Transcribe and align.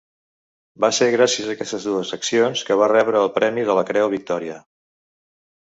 Va 0.85 0.89
ser 0.99 1.09
gràcies 1.15 1.49
a 1.49 1.53
aquestes 1.57 1.85
dues 1.89 2.15
accions 2.19 2.65
que 2.71 2.79
va 2.85 2.89
rebre 2.95 3.21
el 3.27 3.31
premi 3.39 3.69
de 3.69 3.79
la 3.81 3.87
Creu 3.91 4.11
Victòria. 4.19 4.61